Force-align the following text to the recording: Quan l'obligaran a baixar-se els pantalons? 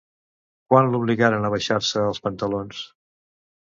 Quan 0.71 0.89
l'obligaran 0.95 1.47
a 1.47 1.53
baixar-se 1.59 2.09
els 2.09 2.25
pantalons? 2.27 2.85